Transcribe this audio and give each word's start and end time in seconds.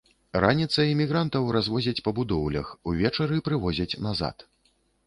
Раніцай 0.43 0.95
мігрантаў 1.01 1.45
развозяць 1.57 2.03
па 2.09 2.15
будоўлях, 2.21 2.73
увечары 2.95 3.35
прывозяць 3.51 3.91
назад. 4.09 4.51